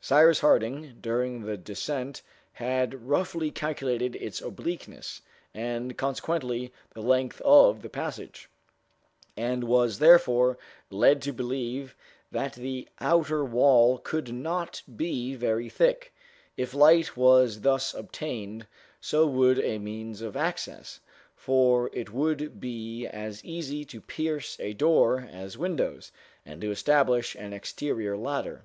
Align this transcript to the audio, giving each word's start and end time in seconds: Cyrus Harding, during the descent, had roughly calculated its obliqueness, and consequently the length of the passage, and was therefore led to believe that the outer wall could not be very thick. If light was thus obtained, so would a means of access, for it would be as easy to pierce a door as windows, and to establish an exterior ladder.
Cyrus 0.00 0.38
Harding, 0.38 0.98
during 1.00 1.46
the 1.46 1.56
descent, 1.56 2.22
had 2.52 3.08
roughly 3.08 3.50
calculated 3.50 4.14
its 4.14 4.40
obliqueness, 4.40 5.20
and 5.52 5.98
consequently 5.98 6.72
the 6.92 7.00
length 7.02 7.40
of 7.40 7.82
the 7.82 7.88
passage, 7.88 8.48
and 9.36 9.64
was 9.64 9.98
therefore 9.98 10.58
led 10.90 11.20
to 11.22 11.32
believe 11.32 11.96
that 12.30 12.52
the 12.52 12.88
outer 13.00 13.44
wall 13.44 13.98
could 13.98 14.32
not 14.32 14.80
be 14.94 15.34
very 15.34 15.68
thick. 15.68 16.14
If 16.56 16.72
light 16.72 17.16
was 17.16 17.62
thus 17.62 17.94
obtained, 17.94 18.68
so 19.00 19.26
would 19.26 19.58
a 19.58 19.80
means 19.80 20.20
of 20.22 20.36
access, 20.36 21.00
for 21.34 21.90
it 21.92 22.12
would 22.12 22.60
be 22.60 23.08
as 23.08 23.44
easy 23.44 23.84
to 23.86 24.00
pierce 24.00 24.56
a 24.60 24.72
door 24.72 25.26
as 25.32 25.58
windows, 25.58 26.12
and 26.46 26.60
to 26.60 26.70
establish 26.70 27.34
an 27.34 27.52
exterior 27.52 28.16
ladder. 28.16 28.62